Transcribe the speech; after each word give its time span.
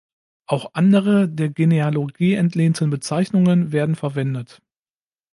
Auch 0.47 0.73
andere 0.73 1.29
der 1.29 1.49
Genealogie 1.49 2.33
entlehnten 2.33 2.89
Bezeichnungen 2.89 3.71
werden 3.71 3.93
verwendet. 3.95 4.59